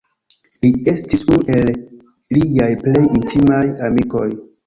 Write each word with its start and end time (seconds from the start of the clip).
Li 0.65 0.69
estis 0.93 1.23
unu 1.33 1.43
el 1.57 1.69
liaj 2.37 2.71
plej 2.87 3.05
intimaj 3.21 3.63
amikoj. 3.89 4.27